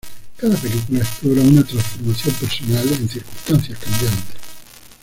[0.35, 4.35] Cada película explora una transformación personal, en circunstancias cambiantes.